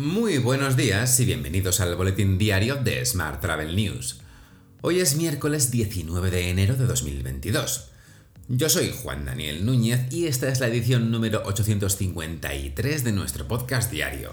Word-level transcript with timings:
Muy 0.00 0.38
buenos 0.38 0.78
días 0.78 1.20
y 1.20 1.26
bienvenidos 1.26 1.78
al 1.80 1.94
boletín 1.94 2.38
diario 2.38 2.76
de 2.76 3.04
Smart 3.04 3.42
Travel 3.42 3.76
News. 3.76 4.20
Hoy 4.80 4.98
es 4.98 5.14
miércoles 5.14 5.70
19 5.70 6.30
de 6.30 6.48
enero 6.48 6.74
de 6.74 6.86
2022. 6.86 7.90
Yo 8.48 8.70
soy 8.70 8.94
Juan 9.02 9.26
Daniel 9.26 9.66
Núñez 9.66 10.10
y 10.10 10.26
esta 10.26 10.48
es 10.48 10.58
la 10.58 10.68
edición 10.68 11.10
número 11.10 11.42
853 11.44 13.04
de 13.04 13.12
nuestro 13.12 13.46
podcast 13.46 13.90
diario. 13.90 14.32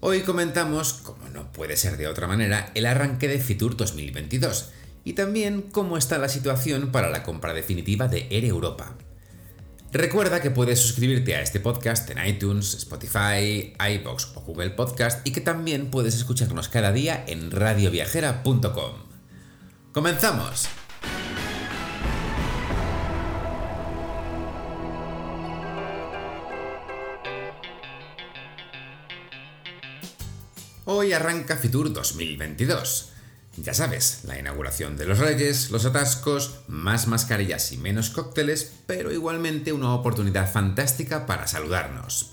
Hoy 0.00 0.20
comentamos, 0.20 0.92
como 0.92 1.30
no 1.30 1.52
puede 1.52 1.78
ser 1.78 1.96
de 1.96 2.06
otra 2.06 2.26
manera, 2.26 2.70
el 2.74 2.84
arranque 2.84 3.28
de 3.28 3.38
Fitur 3.38 3.78
2022 3.78 4.72
y 5.04 5.14
también 5.14 5.62
cómo 5.62 5.96
está 5.96 6.18
la 6.18 6.28
situación 6.28 6.92
para 6.92 7.08
la 7.08 7.22
compra 7.22 7.54
definitiva 7.54 8.08
de 8.08 8.26
Air 8.30 8.44
Europa. 8.44 8.94
Recuerda 9.92 10.40
que 10.40 10.52
puedes 10.52 10.78
suscribirte 10.78 11.34
a 11.34 11.42
este 11.42 11.58
podcast 11.58 12.08
en 12.10 12.24
iTunes, 12.24 12.74
Spotify, 12.74 13.74
iBox 13.76 14.36
o 14.36 14.40
Google 14.42 14.70
Podcast 14.70 15.26
y 15.26 15.32
que 15.32 15.40
también 15.40 15.90
puedes 15.90 16.14
escucharnos 16.14 16.68
cada 16.68 16.92
día 16.92 17.24
en 17.26 17.50
radioviajera.com. 17.50 18.94
¡Comenzamos! 19.90 20.68
Hoy 30.84 31.12
arranca 31.12 31.56
Fitur 31.56 31.92
2022 31.92 33.10
ya 33.56 33.74
sabes, 33.74 34.20
la 34.24 34.38
inauguración 34.38 34.96
de 34.96 35.06
los 35.06 35.18
Reyes, 35.18 35.70
los 35.70 35.84
atascos, 35.84 36.60
más 36.68 37.06
mascarillas 37.06 37.72
y 37.72 37.78
menos 37.78 38.10
cócteles, 38.10 38.72
pero 38.86 39.12
igualmente 39.12 39.72
una 39.72 39.94
oportunidad 39.94 40.50
fantástica 40.50 41.26
para 41.26 41.46
saludarnos. 41.46 42.32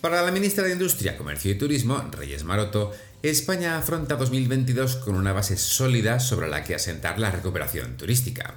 Para 0.00 0.22
la 0.22 0.32
ministra 0.32 0.64
de 0.64 0.72
Industria, 0.72 1.18
Comercio 1.18 1.50
y 1.50 1.58
Turismo, 1.58 2.02
Reyes 2.12 2.44
Maroto, 2.44 2.92
España 3.22 3.76
afronta 3.76 4.16
2022 4.16 4.96
con 4.96 5.14
una 5.14 5.34
base 5.34 5.58
sólida 5.58 6.20
sobre 6.20 6.48
la 6.48 6.64
que 6.64 6.74
asentar 6.74 7.18
la 7.18 7.30
recuperación 7.30 7.98
turística. 7.98 8.54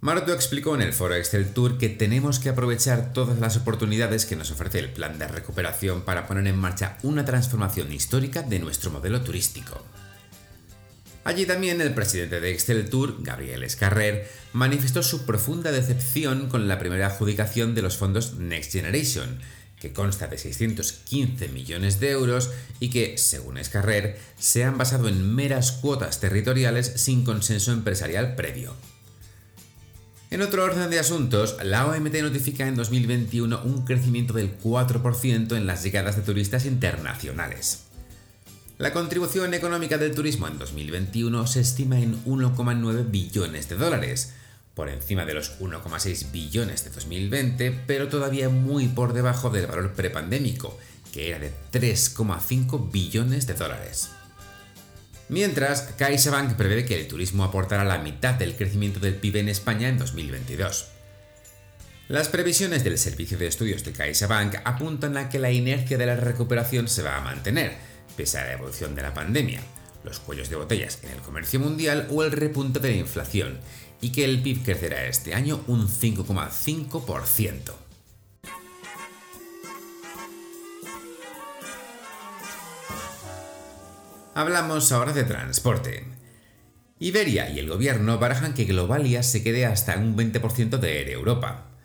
Maroto 0.00 0.34
explicó 0.34 0.74
en 0.74 0.82
el 0.82 0.92
foro 0.92 1.14
Excel 1.14 1.54
Tour 1.54 1.78
que 1.78 1.88
tenemos 1.88 2.38
que 2.38 2.50
aprovechar 2.50 3.14
todas 3.14 3.38
las 3.38 3.56
oportunidades 3.56 4.26
que 4.26 4.36
nos 4.36 4.50
ofrece 4.50 4.78
el 4.78 4.90
plan 4.90 5.18
de 5.18 5.26
recuperación 5.26 6.02
para 6.02 6.26
poner 6.26 6.46
en 6.48 6.58
marcha 6.58 6.98
una 7.02 7.24
transformación 7.24 7.90
histórica 7.90 8.42
de 8.42 8.58
nuestro 8.58 8.90
modelo 8.90 9.22
turístico. 9.22 9.82
Allí 11.26 11.44
también 11.44 11.80
el 11.80 11.92
presidente 11.92 12.40
de 12.40 12.52
Excel 12.52 12.88
Tour, 12.88 13.16
Gabriel 13.18 13.64
Escarrer, 13.64 14.30
manifestó 14.52 15.02
su 15.02 15.26
profunda 15.26 15.72
decepción 15.72 16.48
con 16.48 16.68
la 16.68 16.78
primera 16.78 17.08
adjudicación 17.08 17.74
de 17.74 17.82
los 17.82 17.96
fondos 17.96 18.34
Next 18.34 18.70
Generation, 18.70 19.40
que 19.80 19.92
consta 19.92 20.28
de 20.28 20.38
615 20.38 21.48
millones 21.48 21.98
de 21.98 22.12
euros 22.12 22.52
y 22.78 22.90
que, 22.90 23.18
según 23.18 23.58
Escarrer, 23.58 24.16
se 24.38 24.62
han 24.62 24.78
basado 24.78 25.08
en 25.08 25.34
meras 25.34 25.72
cuotas 25.72 26.20
territoriales 26.20 26.92
sin 26.94 27.24
consenso 27.24 27.72
empresarial 27.72 28.36
previo. 28.36 28.76
En 30.30 30.42
otro 30.42 30.62
orden 30.62 30.88
de 30.90 31.00
asuntos, 31.00 31.56
la 31.60 31.86
OMT 31.86 32.22
notifica 32.22 32.68
en 32.68 32.76
2021 32.76 33.62
un 33.64 33.84
crecimiento 33.84 34.32
del 34.32 34.56
4% 34.56 35.56
en 35.56 35.66
las 35.66 35.82
llegadas 35.82 36.14
de 36.14 36.22
turistas 36.22 36.66
internacionales. 36.66 37.85
La 38.78 38.92
contribución 38.92 39.54
económica 39.54 39.96
del 39.96 40.14
turismo 40.14 40.48
en 40.48 40.58
2021 40.58 41.46
se 41.46 41.60
estima 41.60 41.98
en 41.98 42.22
1,9 42.26 43.10
billones 43.10 43.70
de 43.70 43.76
dólares, 43.76 44.34
por 44.74 44.90
encima 44.90 45.24
de 45.24 45.32
los 45.32 45.58
1,6 45.60 46.30
billones 46.30 46.84
de 46.84 46.90
2020, 46.90 47.84
pero 47.86 48.08
todavía 48.08 48.50
muy 48.50 48.88
por 48.88 49.14
debajo 49.14 49.48
del 49.48 49.66
valor 49.66 49.94
prepandémico, 49.94 50.78
que 51.10 51.30
era 51.30 51.38
de 51.38 51.52
3,5 51.72 52.92
billones 52.92 53.46
de 53.46 53.54
dólares. 53.54 54.10
Mientras, 55.30 55.80
CaixaBank 55.96 56.56
prevé 56.56 56.84
que 56.84 57.00
el 57.00 57.08
turismo 57.08 57.44
aportará 57.44 57.82
la 57.82 57.96
mitad 57.96 58.34
del 58.34 58.56
crecimiento 58.56 59.00
del 59.00 59.14
PIB 59.14 59.36
en 59.36 59.48
España 59.48 59.88
en 59.88 59.96
2022. 59.96 60.88
Las 62.08 62.28
previsiones 62.28 62.84
del 62.84 62.98
Servicio 62.98 63.38
de 63.38 63.46
Estudios 63.46 63.84
de 63.84 63.92
CaixaBank 63.92 64.56
apuntan 64.64 65.16
a 65.16 65.30
que 65.30 65.38
la 65.38 65.50
inercia 65.50 65.96
de 65.96 66.06
la 66.06 66.16
recuperación 66.16 66.88
se 66.88 67.02
va 67.02 67.16
a 67.16 67.22
mantener, 67.22 67.95
pese 68.16 68.38
a 68.38 68.44
la 68.44 68.52
evolución 68.52 68.94
de 68.94 69.02
la 69.02 69.14
pandemia, 69.14 69.60
los 70.04 70.20
cuellos 70.20 70.50
de 70.50 70.56
botellas 70.56 71.00
en 71.02 71.10
el 71.10 71.20
comercio 71.20 71.60
mundial 71.60 72.08
o 72.10 72.22
el 72.22 72.32
repunte 72.32 72.80
de 72.80 72.90
la 72.90 72.96
inflación, 72.96 73.58
y 74.00 74.12
que 74.12 74.24
el 74.24 74.42
PIB 74.42 74.64
crecerá 74.64 75.06
este 75.06 75.34
año 75.34 75.62
un 75.66 75.88
5,5%. 75.88 77.72
Hablamos 84.34 84.92
ahora 84.92 85.14
de 85.14 85.24
transporte. 85.24 86.04
Iberia 86.98 87.48
y 87.48 87.58
el 87.58 87.68
gobierno 87.70 88.18
barajan 88.18 88.52
que 88.52 88.64
Globalia 88.64 89.22
se 89.22 89.42
quede 89.42 89.64
hasta 89.64 89.96
un 89.96 90.14
20% 90.14 90.78
de 90.78 91.10
Europa. 91.10 91.75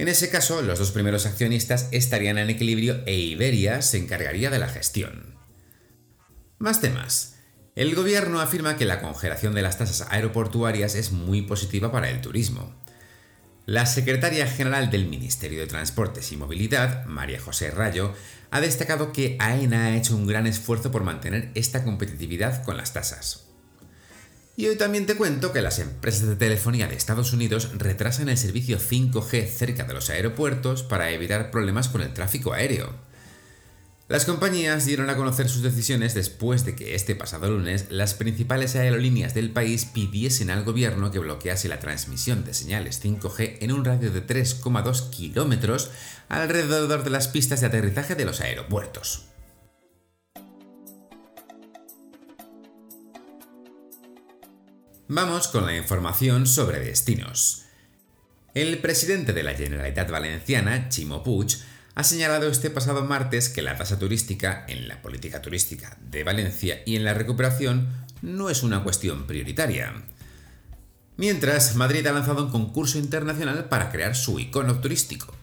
En 0.00 0.08
ese 0.08 0.30
caso, 0.30 0.62
los 0.62 0.78
dos 0.78 0.92
primeros 0.92 1.26
accionistas 1.26 1.88
estarían 1.90 2.38
en 2.38 2.48
equilibrio 2.48 3.02
e 3.04 3.18
Iberia 3.18 3.82
se 3.82 3.98
encargaría 3.98 4.48
de 4.48 4.58
la 4.58 4.66
gestión. 4.66 5.36
Más 6.58 6.80
temas. 6.80 7.34
El 7.76 7.94
gobierno 7.94 8.40
afirma 8.40 8.78
que 8.78 8.86
la 8.86 9.02
congelación 9.02 9.54
de 9.54 9.60
las 9.60 9.76
tasas 9.76 10.08
aeroportuarias 10.08 10.94
es 10.94 11.12
muy 11.12 11.42
positiva 11.42 11.92
para 11.92 12.08
el 12.08 12.22
turismo. 12.22 12.74
La 13.66 13.84
secretaria 13.84 14.46
general 14.46 14.90
del 14.90 15.06
Ministerio 15.06 15.60
de 15.60 15.66
Transportes 15.66 16.32
y 16.32 16.38
Movilidad, 16.38 17.04
María 17.04 17.38
José 17.38 17.70
Rayo, 17.70 18.14
ha 18.50 18.62
destacado 18.62 19.12
que 19.12 19.36
AENA 19.38 19.84
ha 19.84 19.96
hecho 19.98 20.16
un 20.16 20.26
gran 20.26 20.46
esfuerzo 20.46 20.90
por 20.90 21.04
mantener 21.04 21.50
esta 21.54 21.84
competitividad 21.84 22.64
con 22.64 22.78
las 22.78 22.94
tasas. 22.94 23.49
Y 24.60 24.66
hoy 24.66 24.76
también 24.76 25.06
te 25.06 25.16
cuento 25.16 25.54
que 25.54 25.62
las 25.62 25.78
empresas 25.78 26.28
de 26.28 26.36
telefonía 26.36 26.86
de 26.86 26.94
Estados 26.94 27.32
Unidos 27.32 27.70
retrasan 27.78 28.28
el 28.28 28.36
servicio 28.36 28.78
5G 28.78 29.48
cerca 29.48 29.84
de 29.84 29.94
los 29.94 30.10
aeropuertos 30.10 30.82
para 30.82 31.10
evitar 31.12 31.50
problemas 31.50 31.88
con 31.88 32.02
el 32.02 32.12
tráfico 32.12 32.52
aéreo. 32.52 32.92
Las 34.08 34.26
compañías 34.26 34.84
dieron 34.84 35.08
a 35.08 35.16
conocer 35.16 35.48
sus 35.48 35.62
decisiones 35.62 36.12
después 36.12 36.66
de 36.66 36.76
que 36.76 36.94
este 36.94 37.14
pasado 37.14 37.48
lunes 37.48 37.86
las 37.88 38.12
principales 38.12 38.76
aerolíneas 38.76 39.32
del 39.32 39.50
país 39.50 39.86
pidiesen 39.86 40.50
al 40.50 40.62
gobierno 40.62 41.10
que 41.10 41.20
bloquease 41.20 41.70
la 41.70 41.80
transmisión 41.80 42.44
de 42.44 42.52
señales 42.52 43.02
5G 43.02 43.56
en 43.62 43.72
un 43.72 43.86
radio 43.86 44.10
de 44.10 44.26
3,2 44.26 45.08
kilómetros 45.08 45.90
alrededor 46.28 47.02
de 47.02 47.08
las 47.08 47.28
pistas 47.28 47.62
de 47.62 47.68
aterrizaje 47.68 48.14
de 48.14 48.26
los 48.26 48.42
aeropuertos. 48.42 49.29
Vamos 55.12 55.48
con 55.48 55.66
la 55.66 55.76
información 55.76 56.46
sobre 56.46 56.78
destinos. 56.78 57.64
El 58.54 58.78
presidente 58.78 59.32
de 59.32 59.42
la 59.42 59.54
Generalitat 59.54 60.08
Valenciana, 60.08 60.88
Chimo 60.88 61.24
Puig, 61.24 61.48
ha 61.96 62.04
señalado 62.04 62.46
este 62.46 62.70
pasado 62.70 63.04
martes 63.04 63.48
que 63.48 63.60
la 63.60 63.76
tasa 63.76 63.98
turística 63.98 64.64
en 64.68 64.86
la 64.86 65.02
política 65.02 65.42
turística 65.42 65.98
de 66.00 66.22
Valencia 66.22 66.82
y 66.86 66.94
en 66.94 67.02
la 67.02 67.12
recuperación 67.12 67.88
no 68.22 68.50
es 68.50 68.62
una 68.62 68.84
cuestión 68.84 69.26
prioritaria. 69.26 69.92
Mientras, 71.16 71.74
Madrid 71.74 72.06
ha 72.06 72.12
lanzado 72.12 72.44
un 72.44 72.52
concurso 72.52 72.96
internacional 72.96 73.64
para 73.64 73.90
crear 73.90 74.14
su 74.14 74.38
icono 74.38 74.78
turístico. 74.78 75.34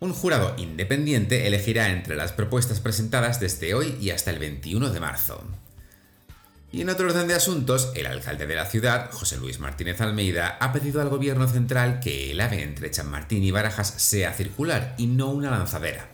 Un 0.00 0.12
jurado 0.12 0.54
independiente 0.58 1.46
elegirá 1.46 1.88
entre 1.88 2.14
las 2.14 2.32
propuestas 2.32 2.80
presentadas 2.80 3.40
desde 3.40 3.72
hoy 3.72 3.96
y 4.02 4.10
hasta 4.10 4.30
el 4.30 4.38
21 4.38 4.90
de 4.90 5.00
marzo. 5.00 5.42
Y 6.72 6.80
en 6.80 6.88
otro 6.88 7.06
orden 7.06 7.28
de 7.28 7.34
asuntos, 7.34 7.92
el 7.94 8.06
alcalde 8.06 8.46
de 8.46 8.54
la 8.54 8.64
ciudad, 8.64 9.10
José 9.12 9.36
Luis 9.36 9.60
Martínez 9.60 10.00
Almeida, 10.00 10.56
ha 10.58 10.72
pedido 10.72 11.02
al 11.02 11.10
gobierno 11.10 11.46
central 11.46 12.00
que 12.00 12.30
el 12.30 12.40
AVE 12.40 12.62
entre 12.62 12.90
Chamartín 12.90 13.44
y 13.44 13.50
Barajas 13.50 13.92
sea 13.98 14.32
circular 14.32 14.94
y 14.96 15.06
no 15.06 15.28
una 15.28 15.50
lanzadera. 15.50 16.08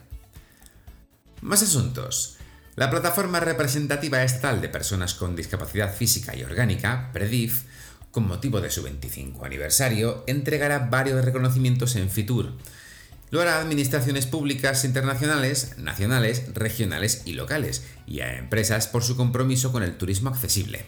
Más 1.42 1.62
asuntos. 1.62 2.38
La 2.74 2.90
plataforma 2.90 3.38
representativa 3.38 4.24
estatal 4.24 4.60
de 4.60 4.68
personas 4.68 5.14
con 5.14 5.36
discapacidad 5.36 5.94
física 5.94 6.34
y 6.34 6.42
orgánica, 6.42 7.10
PREDIF, 7.12 7.62
con 8.10 8.26
motivo 8.26 8.60
de 8.60 8.72
su 8.72 8.82
25 8.82 9.44
aniversario, 9.44 10.24
entregará 10.26 10.88
varios 10.90 11.24
reconocimientos 11.24 11.94
en 11.94 12.10
Fitur, 12.10 12.54
lo 13.30 13.40
hará 13.40 13.56
a 13.56 13.60
administraciones 13.60 14.26
públicas 14.26 14.84
internacionales, 14.84 15.74
nacionales, 15.78 16.54
regionales 16.54 17.22
y 17.24 17.32
locales, 17.32 17.84
y 18.06 18.20
a 18.20 18.38
empresas 18.38 18.86
por 18.86 19.02
su 19.02 19.16
compromiso 19.16 19.72
con 19.72 19.82
el 19.82 19.96
turismo 19.96 20.30
accesible. 20.30 20.84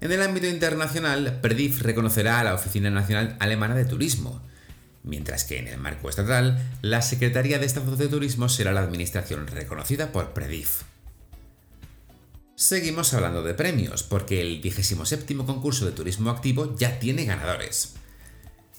En 0.00 0.12
el 0.12 0.22
ámbito 0.22 0.46
internacional, 0.46 1.40
PREDIF 1.40 1.82
reconocerá 1.82 2.40
a 2.40 2.44
la 2.44 2.54
Oficina 2.54 2.90
Nacional 2.90 3.36
Alemana 3.40 3.74
de 3.74 3.84
Turismo, 3.84 4.40
mientras 5.02 5.44
que 5.44 5.58
en 5.58 5.66
el 5.66 5.78
marco 5.78 6.08
estatal, 6.08 6.62
la 6.82 7.02
Secretaría 7.02 7.58
de 7.58 7.66
Estado 7.66 7.96
de 7.96 8.08
Turismo 8.08 8.48
será 8.48 8.72
la 8.72 8.80
administración 8.80 9.46
reconocida 9.46 10.12
por 10.12 10.34
PREDIF. 10.34 10.82
Seguimos 12.54 13.14
hablando 13.14 13.42
de 13.42 13.54
premios, 13.54 14.02
porque 14.02 14.40
el 14.40 14.60
27 14.60 15.36
concurso 15.36 15.86
de 15.86 15.92
turismo 15.92 16.30
activo 16.30 16.76
ya 16.76 16.98
tiene 16.98 17.24
ganadores. 17.24 17.94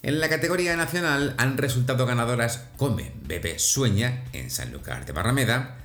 En 0.01 0.21
la 0.21 0.29
categoría 0.29 0.77
nacional 0.77 1.35
han 1.37 1.57
resultado 1.57 2.05
ganadoras 2.05 2.67
Come, 2.77 3.11
Bebe, 3.23 3.59
Sueña 3.59 4.23
en 4.31 4.49
Sanlúcar 4.49 5.05
de 5.05 5.11
Barrameda, 5.11 5.77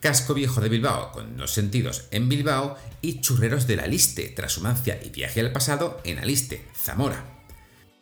Casco 0.00 0.34
Viejo 0.34 0.60
de 0.60 0.68
Bilbao 0.68 1.12
con 1.12 1.36
dos 1.36 1.52
sentidos 1.52 2.08
en 2.10 2.28
Bilbao 2.28 2.76
y 3.00 3.20
Churreros 3.20 3.68
de 3.68 3.76
la 3.76 3.86
Liste, 3.86 4.28
Trashumancia 4.28 4.98
y 5.02 5.10
Viaje 5.10 5.40
al 5.40 5.52
Pasado 5.52 6.00
en 6.02 6.18
Aliste, 6.18 6.66
Zamora. 6.76 7.24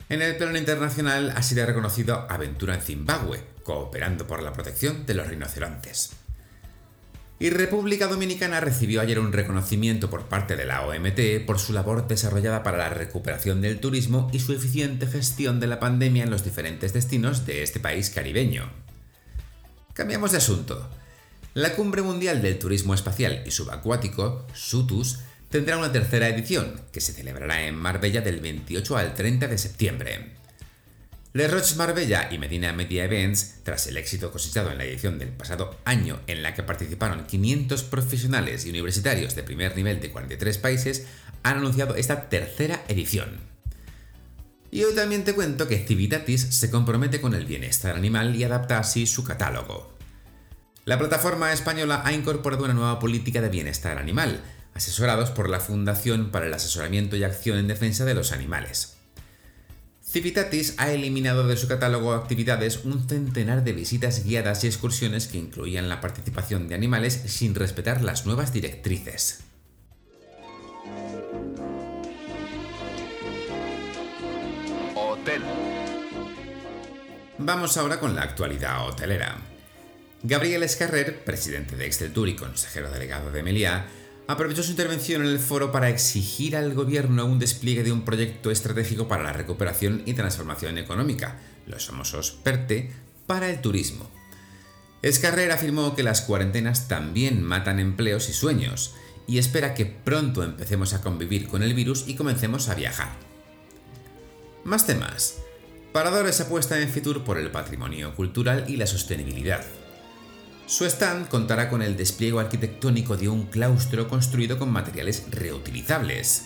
En 0.09 0.23
el 0.23 0.37
plano 0.37 0.57
internacional 0.57 1.33
ha 1.37 1.43
sido 1.43 1.67
reconocido 1.67 2.27
Aventura 2.31 2.75
en 2.75 2.81
Zimbabue, 2.81 3.45
cooperando 3.63 4.27
por 4.27 4.43
la 4.43 4.53
protección 4.55 5.05
de 5.05 5.15
los 5.15 5.29
rinocerontes. 5.29 6.22
Y 7.43 7.51
República 7.51 8.07
Dominicana 8.07 8.61
recibió 8.61 9.01
ayer 9.01 9.19
un 9.19 9.33
reconocimiento 9.33 10.09
por 10.09 10.27
parte 10.27 10.55
de 10.55 10.65
la 10.65 10.87
OMT 10.87 11.45
por 11.45 11.59
su 11.59 11.73
labor 11.73 12.07
desarrollada 12.07 12.63
para 12.63 12.79
la 12.79 12.89
recuperación 12.89 13.61
del 13.61 13.81
turismo 13.81 14.31
y 14.33 14.39
su 14.39 14.53
eficiente 14.53 15.09
gestión 15.09 15.59
de 15.59 15.67
la 15.67 15.81
pandemia 15.81 16.23
en 16.23 16.31
los 16.31 16.45
diferentes 16.45 16.93
destinos 16.93 17.45
de 17.45 17.65
este 17.65 17.81
país 17.81 18.11
caribeño. 18.11 18.71
Cambiamos 19.93 20.31
de 20.31 20.39
asunto. 20.39 20.89
La 21.55 21.75
Cumbre 21.75 22.03
Mundial 22.03 22.43
del 22.43 22.61
Turismo 22.61 22.95
Espacial 22.95 23.43
y 23.45 23.51
Subacuático, 23.51 24.47
SUTUS, 24.55 25.19
tendrá 25.49 25.79
una 25.79 25.91
tercera 25.91 26.29
edición, 26.29 26.81
que 26.93 27.01
se 27.01 27.13
celebrará 27.13 27.67
en 27.67 27.75
Marbella 27.75 28.21
del 28.21 28.39
28 28.39 28.97
al 28.97 29.15
30 29.15 29.49
de 29.49 29.59
septiembre. 29.59 30.42
Le 31.35 31.49
Roche 31.49 31.77
Marbella 31.77 32.29
y 32.31 32.37
Medina 32.37 32.75
Media 32.75 33.05
Events, 33.05 33.61
tras 33.63 33.87
el 33.87 33.97
éxito 33.97 34.31
cosechado 34.31 34.71
en 34.71 34.77
la 34.77 34.85
edición 34.85 35.19
del 35.19 35.31
pasado 35.31 35.79
año 35.87 36.21
en 36.27 36.43
la 36.43 36.53
que 36.53 36.63
participaron 36.63 37.25
500 37.25 37.85
profesionales 37.85 38.67
y 38.67 38.71
universitarios 38.71 39.35
de 39.35 39.43
primer 39.43 39.75
nivel 39.75 39.99
de 40.01 40.11
43 40.11 40.59
países, 40.59 41.07
han 41.43 41.57
anunciado 41.57 41.95
esta 41.95 42.29
tercera 42.29 42.85
edición. 42.89 43.41
Y 44.71 44.85
hoy 44.85 44.95
también 44.95 45.25
te 45.25 45.35
cuento 45.35 45.69
que 45.69 45.79
Civitatis 45.79 46.43
se 46.55 46.71
compromete 46.71 47.23
con 47.23 47.33
el 47.33 47.47
bienestar 47.47 47.97
animal 47.97 48.37
y 48.37 48.45
adapta 48.45 48.79
así 48.79 49.07
su 49.07 49.25
catálogo. 49.25 49.97
La 50.85 50.99
plataforma 50.99 51.51
española 51.55 52.03
ha 52.05 52.13
incorporado 52.13 52.65
una 52.65 52.75
nueva 52.75 52.99
política 52.99 53.41
de 53.41 53.49
bienestar 53.49 53.97
animal, 53.97 54.43
asesorados 54.75 55.31
por 55.31 55.49
la 55.49 55.61
Fundación 55.61 56.31
para 56.31 56.47
el 56.47 56.53
Asesoramiento 56.53 57.17
y 57.17 57.25
Acción 57.25 57.57
en 57.57 57.69
Defensa 57.69 58.05
de 58.05 58.13
los 58.13 58.33
Animales. 58.33 58.99
Civitatis 60.13 60.75
ha 60.77 60.93
eliminado 60.93 61.47
de 61.47 61.57
su 61.57 61.67
catálogo 61.67 62.13
de 62.13 62.19
actividades 62.19 62.85
un 62.85 63.09
centenar 63.09 63.65
de 63.65 63.73
visitas 63.73 64.25
guiadas 64.25 64.63
y 64.63 64.67
excursiones 64.67 65.27
que 65.27 65.39
incluían 65.39 65.89
la 65.89 66.03
participación 66.03 66.69
de 66.69 66.75
animales 66.75 67.15
sin 67.15 67.55
respetar 67.55 68.03
las 68.03 68.27
nuevas 68.27 68.53
directrices. 68.53 69.41
Hotel. 74.95 75.41
Vamos 77.39 77.79
ahora 77.79 77.99
con 77.99 78.15
la 78.15 78.21
actualidad 78.21 78.87
hotelera. 78.87 79.39
Gabriel 80.23 80.63
Escarrer, 80.63 81.25
presidente 81.25 81.75
de 81.75 81.87
Excel 81.87 82.13
Tour 82.13 82.29
y 82.29 82.37
consejero 82.37 82.91
delegado 82.91 83.33
de 83.33 83.43
Meliá, 83.43 83.87
aprovechó 84.33 84.63
su 84.63 84.71
intervención 84.71 85.23
en 85.23 85.29
el 85.29 85.39
foro 85.39 85.73
para 85.73 85.89
exigir 85.89 86.57
al 86.57 86.75
gobierno 86.75 87.27
un 87.27 87.39
despliegue 87.39 87.83
de 87.83 87.93
un 87.93 88.05
proyecto 88.05 88.51
estratégico 88.51 89.09
para 89.09 89.23
la 89.23 89.33
recuperación 89.33 90.03
y 90.07 90.15
transformación 90.15 90.79
económica, 90.79 91.39
los 91.67 91.87
famosos 91.87 92.33
PERTE, 92.43 92.91
para 93.27 93.51
el 93.51 93.61
turismo. 93.61 94.11
Escarrer 95.03 95.51
afirmó 95.51 95.95
que 95.95 96.03
las 96.03 96.21
cuarentenas 96.21 96.89
también 96.89 97.43
matan 97.43 97.81
empleos 97.81 98.29
y 98.29 98.33
sueños, 98.33 98.95
y 99.27 99.39
espera 99.39 99.75
que 99.75 99.87
pronto 99.87 100.43
empecemos 100.43 100.95
a 100.95 101.03
convivir 101.03 101.49
con 101.49 101.63
el 101.63 101.75
virus 101.75 102.05
y 102.07 102.15
comencemos 102.15 102.69
a 102.69 102.75
viajar. 102.75 103.13
Más 104.65 104.87
temas. 104.87 105.39
Paradores 105.93 106.41
apuesta 106.41 106.81
en 106.81 106.89
Fitur 106.89 107.25
por 107.25 107.39
el 107.39 107.51
patrimonio 107.51 108.15
cultural 108.15 108.65
y 108.69 108.77
la 108.77 108.87
sostenibilidad. 108.87 109.65
Su 110.67 110.85
stand 110.87 111.29
contará 111.29 111.69
con 111.69 111.83
el 111.83 111.97
despliegue 111.97 112.39
arquitectónico 112.39 113.17
de 113.17 113.29
un 113.29 113.47
claustro 113.47 114.09
construido 114.09 114.59
con 114.59 114.71
materiales 114.71 115.25
reutilizables. 115.31 116.45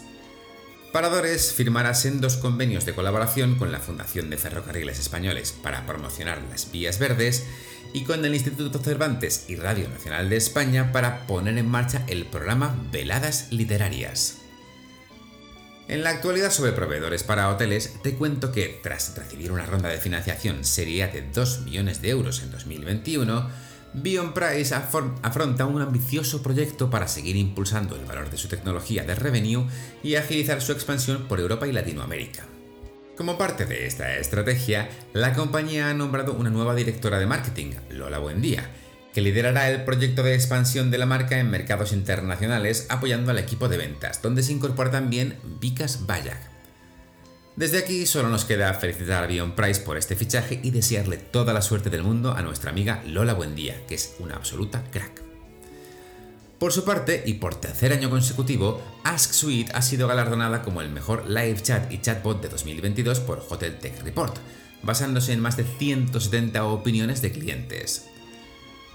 Paradores 0.93 1.53
firmará 1.53 1.95
sendos 1.95 2.37
convenios 2.37 2.87
de 2.87 2.95
colaboración 2.95 3.57
con 3.57 3.71
la 3.71 3.81
Fundación 3.81 4.31
de 4.31 4.39
Ferrocarriles 4.39 4.99
Españoles 4.99 5.53
para 5.53 5.85
promocionar 5.85 6.43
las 6.51 6.73
vías 6.73 6.99
verdes 6.99 7.45
y 7.93 8.05
con 8.05 8.25
el 8.25 8.35
Instituto 8.35 8.79
Cervantes 8.79 9.45
y 9.49 9.57
Radio 9.57 9.89
Nacional 9.89 10.31
de 10.31 10.37
España 10.37 10.93
para 10.93 11.27
poner 11.27 11.59
en 11.59 11.69
marcha 11.69 12.03
el 12.09 12.25
programa 12.27 12.75
Veladas 12.91 13.53
Literarias. 13.53 14.39
En 15.89 16.03
la 16.03 16.11
actualidad 16.11 16.51
sobre 16.51 16.73
proveedores 16.73 17.23
para 17.23 17.49
hoteles, 17.49 18.03
te 18.03 18.15
cuento 18.15 18.51
que 18.51 18.81
tras 18.83 19.15
recibir 19.17 19.53
una 19.53 19.67
ronda 19.67 19.89
de 19.89 19.99
financiación 19.99 20.65
serie 20.65 21.05
A 21.05 21.09
de 21.09 21.23
2 21.23 21.61
millones 21.61 22.03
de 22.03 22.11
euros 22.11 22.43
en 22.43 22.51
2021, 22.51 23.49
Bion 23.95 24.35
Price 24.35 24.75
afronta 24.75 25.67
un 25.67 25.81
ambicioso 25.81 26.43
proyecto 26.43 26.91
para 26.91 27.09
seguir 27.09 27.37
impulsando 27.37 27.97
el 27.97 28.05
valor 28.05 28.31
de 28.31 28.37
su 28.37 28.49
tecnología 28.49 29.05
de 29.05 29.15
revenue 29.15 29.67
y 30.03 30.17
agilizar 30.17 30.61
su 30.61 30.73
expansión 30.73 31.27
por 31.29 31.41
Europa 31.41 31.67
y 31.67 31.73
Latinoamérica. 31.73 32.45
Como 33.17 33.39
parte 33.39 33.65
de 33.65 33.87
esta 33.87 34.17
estrategia, 34.19 34.91
la 35.15 35.33
compañía 35.33 35.89
ha 35.89 35.95
nombrado 35.95 36.35
una 36.35 36.51
nueva 36.51 36.75
directora 36.75 37.19
de 37.19 37.27
marketing, 37.27 37.73
Lola 37.91 38.19
Buendía, 38.19 38.71
que 39.15 39.23
liderará 39.23 39.71
el 39.71 39.85
proyecto 39.85 40.23
de 40.23 40.35
expansión 40.35 40.91
de 40.91 40.99
la 40.99 41.07
marca 41.07 41.39
en 41.39 41.51
mercados 41.51 41.95
internacionales 41.95 42.85
apoyando 42.91 43.31
al 43.31 43.39
equipo 43.39 43.71
de 43.71 43.79
ventas, 43.79 44.21
donde 44.21 44.43
se 44.43 44.53
incorpora 44.53 44.91
también 44.91 45.39
Vikas 45.59 46.05
Bayak, 46.05 46.56
desde 47.57 47.79
aquí 47.79 48.07
solo 48.07 48.29
nos 48.29 48.45
queda 48.45 48.73
felicitar 48.75 49.25
a 49.25 49.27
Bion 49.27 49.53
Price 49.53 49.81
por 49.81 49.97
este 49.97 50.15
fichaje 50.15 50.61
y 50.63 50.71
desearle 50.71 51.17
toda 51.17 51.53
la 51.55 51.63
suerte 51.63 51.91
del 51.91 52.03
mundo 52.03 52.33
a 52.33 52.43
nuestra 52.43 52.71
amiga 52.71 53.03
Lola 53.07 53.35
Buendía, 53.35 53.87
que 53.87 53.95
es 53.95 54.15
una 54.19 54.37
absoluta 54.37 54.85
crack. 54.91 55.23
Por 56.59 56.73
su 56.73 56.85
parte, 56.85 57.23
y 57.27 57.35
por 57.35 57.55
tercer 57.55 57.93
año 57.93 58.09
consecutivo, 58.09 58.83
Ask 59.05 59.33
Suite 59.33 59.73
ha 59.75 59.83
sido 59.83 60.09
galardonada 60.09 60.63
como 60.63 60.81
el 60.81 60.91
mejor 60.91 61.29
live 61.29 61.61
chat 61.63 61.93
y 61.93 62.01
chatbot 62.01 62.41
de 62.41 62.49
2022 62.49 63.21
por 63.21 63.45
Hotel 63.49 63.79
Tech 63.79 64.03
Report, 64.03 64.37
basándose 64.83 65.33
en 65.33 65.41
más 65.41 65.57
de 65.57 65.65
170 65.65 66.65
opiniones 66.65 67.21
de 67.21 67.33
clientes. 67.33 68.07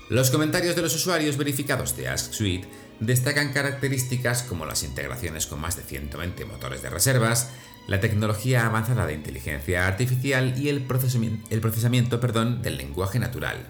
Los 0.09 0.29
comentarios 0.29 0.75
de 0.75 0.81
los 0.81 0.95
usuarios 0.95 1.37
verificados 1.37 1.95
de 1.95 2.09
Ask 2.09 2.33
Suite 2.33 2.67
destacan 3.01 3.51
características 3.51 4.43
como 4.43 4.65
las 4.65 4.83
integraciones 4.83 5.47
con 5.47 5.59
más 5.59 5.75
de 5.75 5.83
120 5.83 6.45
motores 6.45 6.81
de 6.81 6.89
reservas, 6.89 7.49
la 7.87 7.99
tecnología 7.99 8.65
avanzada 8.65 9.05
de 9.07 9.13
inteligencia 9.13 9.87
artificial 9.87 10.57
y 10.57 10.69
el 10.69 10.83
procesamiento, 10.83 12.19
del 12.61 12.77
lenguaje 12.77 13.19
natural. 13.19 13.67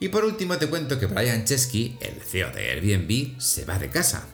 Y 0.00 0.08
por 0.08 0.24
último 0.24 0.58
te 0.58 0.68
cuento 0.68 0.98
que 0.98 1.06
Brian 1.06 1.44
Chesky, 1.44 1.96
el 2.00 2.20
CEO 2.20 2.50
de 2.50 2.70
Airbnb, 2.70 3.40
se 3.40 3.64
va 3.64 3.78
de 3.78 3.88
casa. 3.88 4.26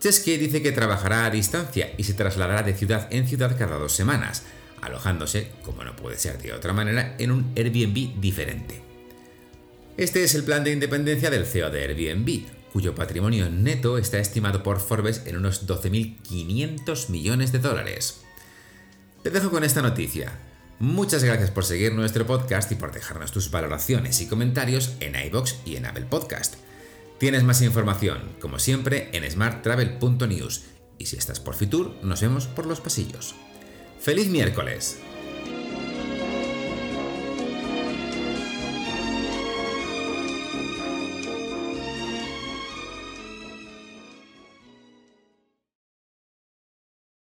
Chesky 0.00 0.36
dice 0.36 0.62
que 0.62 0.72
trabajará 0.72 1.26
a 1.26 1.30
distancia 1.30 1.92
y 1.96 2.04
se 2.04 2.14
trasladará 2.14 2.62
de 2.62 2.74
ciudad 2.74 3.08
en 3.10 3.26
ciudad 3.26 3.56
cada 3.58 3.78
dos 3.78 3.92
semanas, 3.92 4.42
alojándose, 4.80 5.52
como 5.62 5.84
no 5.84 5.94
puede 5.94 6.18
ser 6.18 6.38
de 6.38 6.52
otra 6.52 6.72
manera, 6.72 7.14
en 7.18 7.30
un 7.30 7.52
Airbnb 7.56 8.20
diferente. 8.20 8.89
Este 10.00 10.24
es 10.24 10.34
el 10.34 10.44
plan 10.44 10.64
de 10.64 10.72
independencia 10.72 11.28
del 11.28 11.44
CEO 11.44 11.68
de 11.68 11.82
Airbnb, 11.82 12.46
cuyo 12.72 12.94
patrimonio 12.94 13.50
neto 13.50 13.98
está 13.98 14.18
estimado 14.18 14.62
por 14.62 14.80
Forbes 14.80 15.24
en 15.26 15.36
unos 15.36 15.66
12.500 15.66 17.10
millones 17.10 17.52
de 17.52 17.58
dólares. 17.58 18.22
Te 19.22 19.28
dejo 19.28 19.50
con 19.50 19.62
esta 19.62 19.82
noticia. 19.82 20.38
Muchas 20.78 21.22
gracias 21.22 21.50
por 21.50 21.66
seguir 21.66 21.92
nuestro 21.92 22.26
podcast 22.26 22.72
y 22.72 22.76
por 22.76 22.92
dejarnos 22.92 23.30
tus 23.30 23.50
valoraciones 23.50 24.22
y 24.22 24.26
comentarios 24.26 24.94
en 25.00 25.22
iBox 25.26 25.56
y 25.66 25.76
en 25.76 25.84
Apple 25.84 26.06
Podcast. 26.08 26.54
Tienes 27.18 27.44
más 27.44 27.60
información, 27.60 28.36
como 28.40 28.58
siempre, 28.58 29.10
en 29.12 29.30
smarttravel.news 29.30 30.62
y 30.96 31.04
si 31.04 31.18
estás 31.18 31.40
por 31.40 31.56
Fitur, 31.56 31.94
nos 32.02 32.22
vemos 32.22 32.46
por 32.46 32.64
los 32.64 32.80
pasillos. 32.80 33.34
¡Feliz 34.00 34.28
miércoles! 34.28 34.96